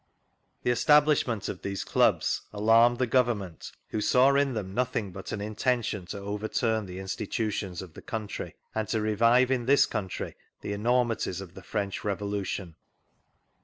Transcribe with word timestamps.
The 0.63 0.71
establishment 0.71 1.47
of 1.47 1.61
these 1.61 1.83
clubs 1.83 2.41
alarmed 2.51 2.97
the 2.97 3.05
Government, 3.05 3.71
who 3.89 4.01
saw 4.01 4.33
in 4.33 4.55
them 4.55 4.73
nothing 4.73 5.11
but 5.11 5.31
an 5.31 5.41
intention 5.41 6.07
to 6.07 6.17
overturn 6.17 6.87
the 6.87 6.97
institutions 6.97 7.83
of 7.83 7.93
the 7.93 8.01
country, 8.01 8.55
and 8.73 8.87
to 8.87 8.99
revive 8.99 9.51
in 9.51 9.67
this 9.67 9.85
country 9.85 10.33
the 10.61 10.73
enormities 10.73 11.39
of 11.39 11.53
the 11.53 11.61
French 11.61 12.03
Revolution. 12.03 12.77